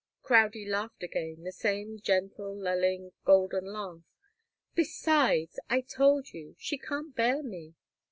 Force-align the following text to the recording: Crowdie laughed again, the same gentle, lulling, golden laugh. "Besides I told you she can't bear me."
Crowdie 0.23 0.65
laughed 0.65 1.03
again, 1.03 1.43
the 1.43 1.51
same 1.51 1.99
gentle, 1.99 2.55
lulling, 2.57 3.11
golden 3.23 3.65
laugh. 3.65 4.01
"Besides 4.73 5.59
I 5.69 5.81
told 5.81 6.29
you 6.33 6.55
she 6.57 6.79
can't 6.79 7.15
bear 7.15 7.43
me." 7.43 7.75